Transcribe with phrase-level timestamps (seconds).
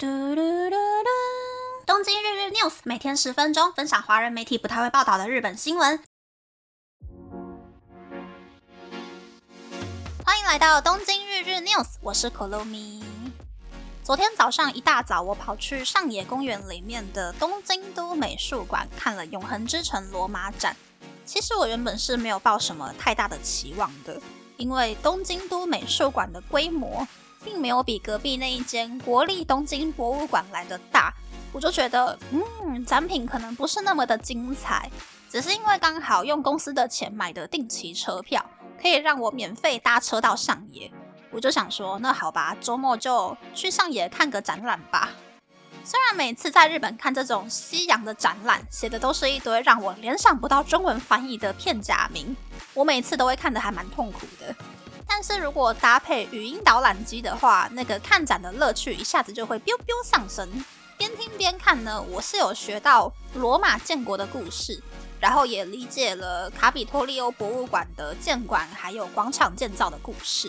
[0.00, 1.08] 嘟嘟嘟嘟！
[1.84, 6.00] 东京日日 news 每天十分钟，分享华人媒体不太会报道的日本新闻。
[10.24, 13.02] 欢迎来到东京日日 news，我是可露咪。
[14.04, 20.76] 昨天早上一大早，我跑去上野公园里面的东京都美术馆看了《永恒之城》罗马展。
[21.26, 24.22] 其实我原本是没有抱什么太大的期望的，
[24.58, 27.04] 因为东京都美术馆的规模。
[27.48, 31.10] 并没有比隔壁那一间国立东京博物馆来的大，
[31.50, 34.90] 我就觉得，嗯，展品可能不是那么的精彩。
[35.30, 38.44] 只是因为刚好用公司的钱买的定期车票，
[38.80, 40.92] 可以让我免费搭车到上野，
[41.30, 45.08] 我就想说，那好吧，周末就去上野看个展览吧。
[45.82, 52.36] 虽然每次在日本看这种西洋的展览，写的都是一堆让我联想不到中文翻译的片假名，
[52.74, 54.54] 我每次都会看得还蛮痛苦的。
[55.20, 60.48] 但是如果搭配语音导览机的话，那个看展的乐趣一下子就会 biu biu 上升。
[60.96, 64.80] 边听边看呢，我是有学到罗马建国的故事，
[65.18, 70.48] 然后也理解了卡比托利欧博物馆的建馆还有广场建造的故事。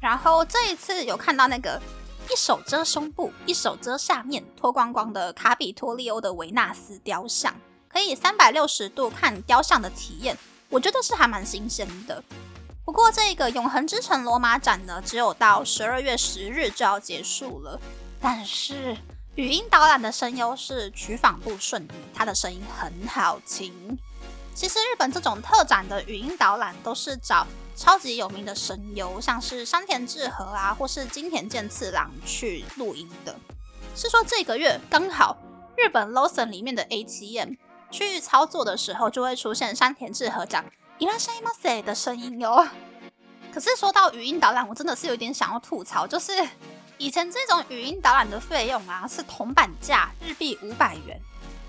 [0.00, 1.82] 然后这一次有看到那个
[2.30, 7.52] 一手遮胸部，一手遮下面，脱光光的卡比托利欧的维纳斯雕像，
[7.88, 12.22] 可以三百六十度看雕像的体验，我觉得是还蛮新鲜的。
[12.86, 17.80] 不过，这个永恒之城罗马展呢，只有到十二月十日就要结束了。
[18.20, 18.96] 但是
[19.34, 23.98] 语音导览的声优是取访不顺，它的声音很好听。
[24.54, 27.44] 其实日本这种特展的语音导览都是找
[27.76, 33.36] 超级有名的声优，像是山田智和啊，或是金田健次郎去录音的。
[33.96, 35.36] 是说这个月刚好
[35.76, 37.54] 日本 Lawson 里面的 ATM
[37.90, 40.64] 去操作的时候，就会出现山田智和讲。
[40.98, 42.66] 伊拉山伊马塞的声音哟，
[43.52, 46.32] 可是说到语音导览，我真的是有点想要吐槽，就是
[46.96, 51.20] 以前这种语音导览的费用啊是铜板价日币五百元，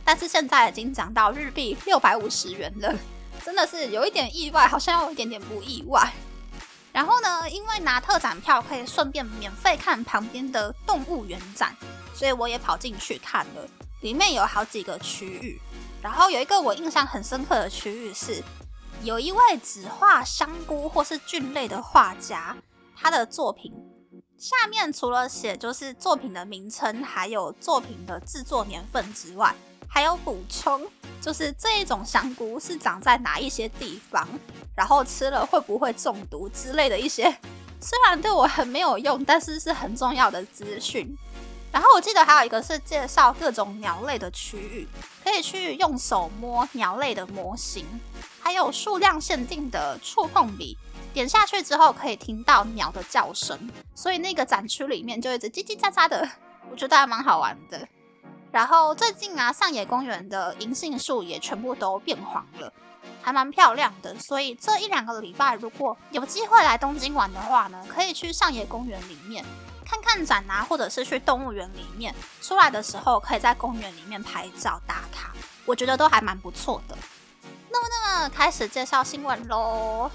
[0.05, 2.95] 但是现在已经涨到日币六百五十元了，
[3.43, 6.09] 真的是有一点意外，好像有一点点不意外。
[6.93, 11.75] 然后呢，因为拿特展票可以顺便免费看旁边的动物园展，
[12.13, 13.67] 所以我也跑进去看了，
[13.99, 15.59] 里面有好几个区域，
[16.01, 18.41] 然后有一个我印象很深刻的区域是。
[19.03, 22.55] 有一位只画香菇或是菌类的画家，
[22.95, 23.71] 他的作品
[24.37, 29.55] 下面除了写就是作品的名称，还有作品的制作年份之外，
[29.87, 30.85] 还有补充，
[31.21, 34.27] 就是这一种香菇是长在哪一些地方，
[34.75, 37.23] 然后吃了会不会中毒之类的一些，
[37.79, 41.17] 虽然对我很没有用，但是是很重要的资讯。
[41.71, 44.87] 然后我记得还有一个是介绍各种鸟类的区域，
[45.23, 47.85] 可以去用手摸鸟类的模型，
[48.47, 50.77] 还有数量限定的触碰笔，
[51.13, 53.59] 点下去之后可以听到鸟的叫声，
[53.93, 56.25] 所以那个展区里面就一直叽叽喳喳的，
[56.71, 57.85] 我觉得还蛮好玩的。
[58.49, 62.71] 然后最近啊，上野公园的银杏树也全部都变黄了，
[63.21, 64.17] 还蛮漂亮的。
[64.17, 69.43] 所以这一两个礼拜如果有机会来东京玩的话呢，可以去上野公园里面。
[69.85, 75.33] 看看展啊，或者是去动物园里面出来的时候，可以在公园里面拍照打卡，
[75.65, 76.96] 我觉得都还蛮不错的。
[78.33, 80.09] 开始介绍新闻喽。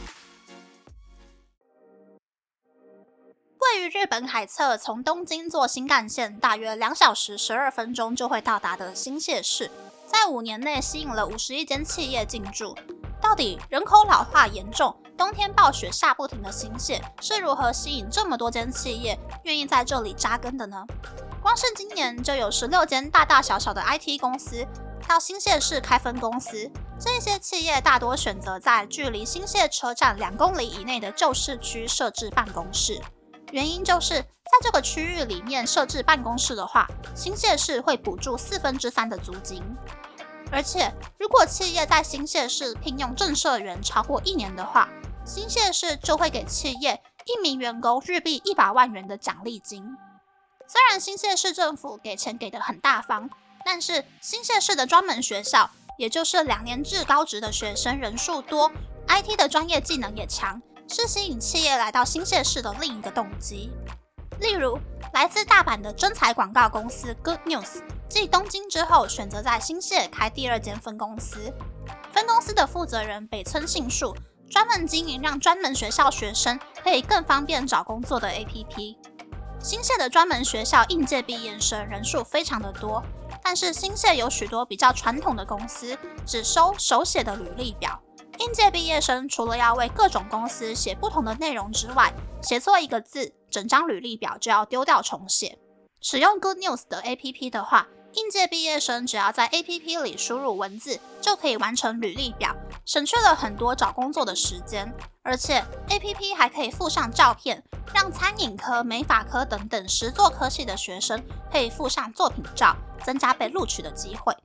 [3.58, 9.70] 位于日本海侧，从东京坐新干线大约两小时十二分钟就会到达的新泻市，
[10.06, 12.76] 在五年内吸引了五十一间企业进驻。
[13.20, 14.94] 到底人口老化严重？
[15.16, 20.84] 冬天暴雪下不停的新泻是如何吸引这么多间企业愿意在这里扎根的呢？
[21.40, 24.66] 光是今年就有十六间大大小小的 IT 公司
[25.08, 33.00] 到新泻市开分公司，这些企业大多选择在距离新泻车站两公里以内的旧市区设置办公室，
[33.50, 39.62] 原因就是在这个区域里面设置办公室的话，新泻市会补助四分之三的租金。
[40.50, 44.88] 而且如果企业在新泻市聘用正社员超过一年的话，
[45.24, 49.96] 新泻市就会给企业一名员工日币一百万元的奖励金。
[50.66, 53.28] 虽然新泻市政府给钱给的很大方，
[53.64, 58.70] 但是新泻市的专门学校，也就是两年制高职的学生人数多
[59.08, 63.70] ，IT 的专业技能也强，是吸引企业来到新泻市的另一个动机。
[64.40, 64.78] 例如，
[65.12, 71.52] 来自大阪的真才广告公司 Good News，继东京之后，选择在新泻开第二间分公司。
[72.12, 74.16] 分公司的负责人北村信树。
[74.50, 78.98] 专门经营让专门学校学生可以更方便找工作的 APP。
[79.58, 83.02] 新泻的专门学校应届毕业生人数非常的多，
[83.42, 88.00] 但是新泻有许多比较传统的公司只收手写的履历表。
[88.38, 92.12] 应届毕业生除了要为各种公司写不同的内容之外，
[92.42, 95.58] 写错一个字，整张履历表就要丢掉重写。
[96.00, 102.54] 使用 Good News 的 APP 的话，应届毕业生只要在 APP 里输入文字，就可以完成履历表，
[102.84, 104.92] 省去了很多找工作的时间。
[105.22, 107.62] 而且 APP 还可以附上照片，
[107.94, 114.36] 让餐饮科、美法科等等实作科系的学生可以附上作品照，增加被录取的机会。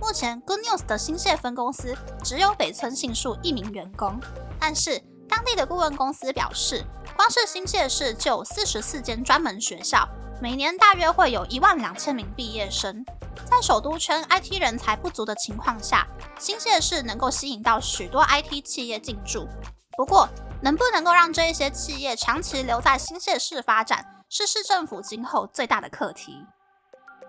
[0.00, 4.18] 目前 Good News 的新泻分公司只有北村杏树一名员工，
[4.58, 6.84] 但是当地的顾问公司表示，
[7.16, 10.08] 光是新泻市就有四十四间专门学校。
[10.40, 13.04] 每年大约会有一万两千名毕业生，
[13.44, 16.06] 在首都圈 IT 人才不足的情况下，
[16.38, 19.48] 新泻市能够吸引到许多 IT 企业进驻。
[19.96, 20.28] 不过，
[20.60, 26.44] 能不能够让这一些企业长期留在新泻市发展，是市政府今后最大的课题。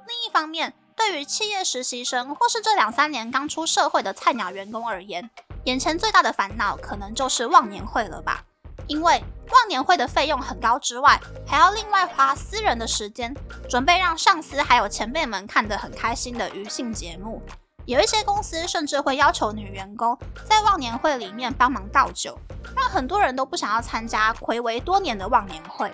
[0.08, 5.30] 另一方面，对于企业实习生或是这两三年刚出社会的菜鸟员工而言，
[5.66, 8.44] 眼前最大的烦恼可能就是忘年会了吧。
[8.88, 13.34] 因为忘年会的费用很高之外，还要另外花私人的时间
[13.70, 17.42] 准备让上司还有前辈们看得很开心的娱性节目。
[17.86, 20.18] 有一些公司甚至会要求女员工
[20.50, 22.36] 在忘年会里面帮忙倒酒，
[22.76, 25.92] 让很多人都不想要参加暌违多年的忘年会。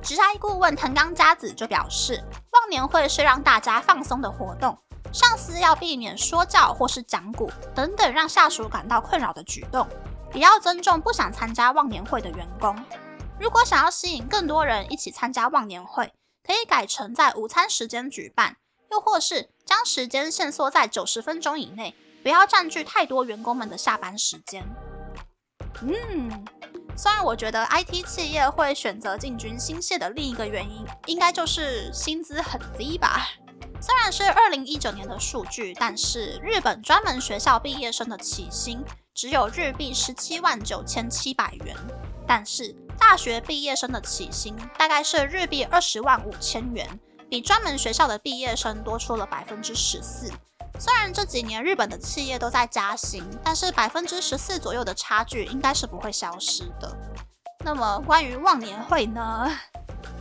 [0.00, 2.22] 职涯顾问藤冈佳子就表示，
[2.52, 4.78] 忘年会是让大家放松的活动，
[5.12, 9.84] 上司要避免说教或是讲古等等让下属感到困扰的举动。
[10.34, 12.76] 也要尊重不想参加忘年会的员工。
[13.38, 16.12] 如果想要吸引更多人一起参加忘年会，
[16.42, 18.56] 可以改成在午餐时间举办，
[18.90, 24.64] 又或是将时间限缩在九十分钟以内，不要占据太多员工们的下班时间。
[25.82, 26.46] 嗯，
[26.96, 33.28] 虽然我觉得 IT 企业会选择进军新泻的另一个原因，应该就是薪资很低吧。
[33.78, 38.82] 虽然是二零一九年的数据，但是日本专门学校毕业生的起薪。
[39.16, 41.74] 只有日币十七万九千七百元，
[42.26, 50.30] 但是大学毕业生的起薪大概是日币二十万五千元，比专门学校的毕业生多出了百分之十四。
[50.78, 56.94] 虽然这几年日本的企业都在加薪，但是百分之十四左右的差距应该是不会消失的。
[57.64, 59.50] 那么关于忘年会呢？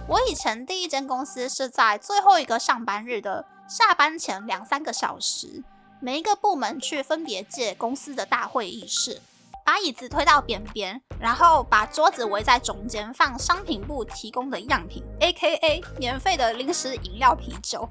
[0.08, 5.66] 我以前第一间公司是在最后一个上班日的下班前两三个小时。
[6.02, 9.22] 每一个部门去分别借公司的大会议室，
[9.66, 15.84] 把椅子推到边边，然后把桌子围在中间，放商品部提供的样品，A.K.A.
[15.98, 17.90] 免费的零食、饮料、啤酒，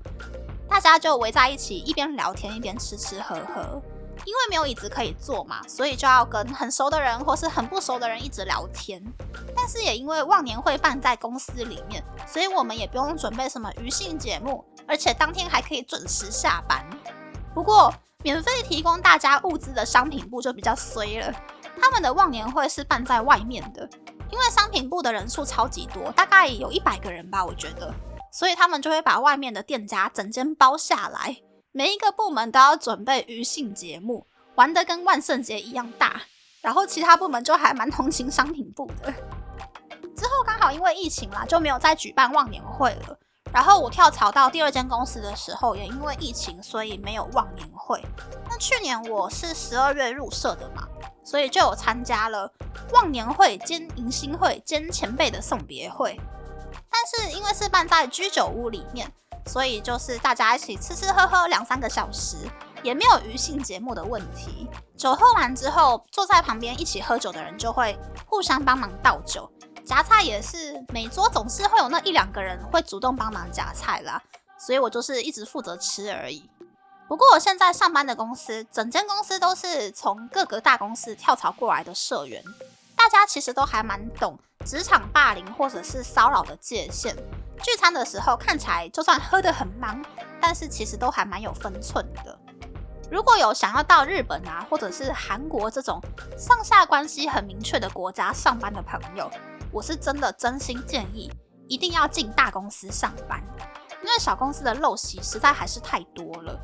[0.68, 3.82] 大家就围在一起，一边聊天一边吃吃喝喝。
[4.24, 9.02] 因为没有椅子可以坐嘛，所以就要跟很熟的人或是很不熟的人一直聊天。
[9.56, 16.86] 但是也因为忘年会办在公司里面，所以我们也不用准备什么娱性节目，而且当天还可以准时下班。
[17.54, 21.32] 不过，免费提供大家物资的商品部就比较衰了。
[21.80, 23.88] 他们的忘年会是办在外面的，
[24.30, 27.94] 因为商品部的人数超级多，大概有一百个人吧，我觉得，
[28.32, 31.36] 所以他们就会把外面的店家整间包下来，
[31.70, 36.22] 每一个部门都要准备娱性节目，玩得跟万圣节一样大。
[36.60, 39.12] 然后其他部门就还蛮同情商品部的。
[40.16, 43.18] 之后刚好因为疫情啦，就没有再举办忘年会了。
[43.54, 48.04] 然后我跳槽到第二间公司的时候，也因为疫情，所以没有忘年会。
[48.50, 50.88] 那去年我是十二月入社的嘛，
[51.24, 52.52] 所以就有参加了
[52.92, 56.20] 忘年会兼迎新会兼前辈的送别会。
[56.90, 59.08] 但是因为是办在居酒屋里面，
[59.46, 62.36] 所以就是大家一起吃吃喝喝两三个小时，
[62.82, 64.68] 也没有余兴节目的问题。
[64.96, 67.96] 酒喝完之后，坐在旁边一起喝酒的人就会
[68.26, 69.48] 互相帮忙倒酒。
[69.84, 74.22] 夹菜也是每桌总是会有那一两个人会主动帮忙夹菜啦，
[74.58, 76.48] 所以我就是一直负责吃而已。
[77.06, 82.42] 不过我现在上班的公司，整间公司都是从各个大公司跳槽过来的社员，
[82.96, 87.14] 大家其实都还蛮懂职场霸凌或者是骚扰的界限。
[87.62, 90.02] 聚餐的时候看起来就算喝得很忙，
[90.40, 92.38] 但是其实都还蛮有分寸的。
[93.10, 96.00] 如果有想要到日本啊，或者是韩国这种
[96.38, 99.30] 上下关系很明确的国家上班的朋友，
[99.74, 101.28] 我是真的真心建议，
[101.66, 103.42] 一定要进大公司上班，
[104.00, 106.56] 因为小公司的陋习实在还是太多了。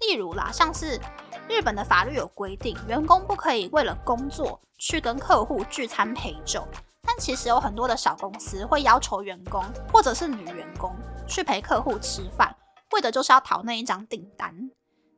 [0.00, 1.00] 例如啦，像是
[1.48, 6.68] 日本的法律有规定，员工不可以为了工作去跟客户聚餐陪酒，
[7.00, 10.94] 但其实有很多的小公司会要求员工或者是女员工
[11.26, 12.54] 去陪客户吃饭，
[12.92, 14.54] 为的就是要讨那一张订单。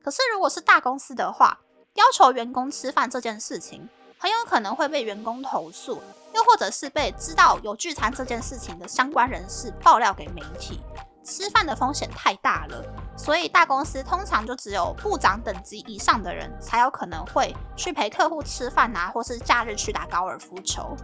[0.01, 1.59] 可是如果是大公司的话，
[1.95, 3.89] 要求员工吃饭这件事情，
[4.23, 6.01] 很有可能会被员工投诉。
[6.33, 10.81] 又或者是被知道有聚餐这件事情的相关人士爆料给媒体，
[11.25, 12.85] 吃饭的风险太大了，
[13.19, 20.97] 所以大公司通常就只有部长等级以上的人才有可能会去陪客户吃饭啊，或是假日去打高尔夫球。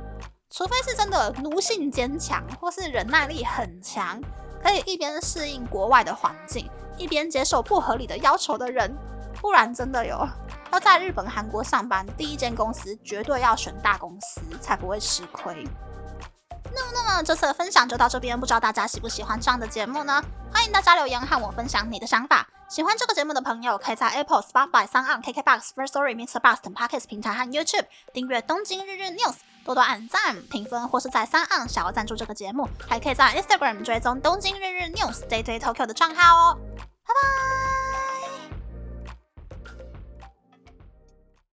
[0.49, 4.19] 除非是真的奴性坚强，或是忍耐力很强，
[4.63, 8.97] 可以一边适应国外的环境，一边接受不合理的要求的人。
[9.41, 10.27] 不然真的有
[10.73, 15.67] 要在日本、韩国上班，第一间公司绝对要选大公司，才不会吃亏。
[16.75, 20.23] 那么，那么这次的分享就到这边，不知道大家喜不喜欢这样的节目呢？
[20.53, 22.47] 欢迎大家留言和我分享你的想法。
[22.69, 26.39] 喜欢这个节目的朋友，可以在 Apple、Spotify、s o n KKBox、First Story、Mr.
[26.39, 29.33] Bus 等 Podcast 平台和 YouTube 订阅《东京日日 News》，
[29.65, 36.59] 多多按赞、评分，或是在三岸想要赞助这个节目，还可以在 Instagram 追踪《东京日日 News》Day Day Tokyo 的账号哦。
[36.77, 37.78] 拜拜。